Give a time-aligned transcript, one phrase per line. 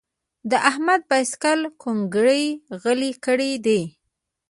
[0.49, 2.45] د احمد باسکل کونګري
[2.81, 3.81] غلي کړي دي.